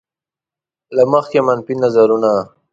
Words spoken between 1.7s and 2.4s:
نظرونه.